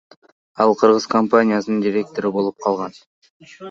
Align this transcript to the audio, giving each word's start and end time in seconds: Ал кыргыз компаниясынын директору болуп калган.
Ал 0.65 0.73
кыргыз 0.79 1.05
компаниясынын 1.15 1.87
директору 1.87 2.35
болуп 2.41 2.63
калган. 2.69 3.03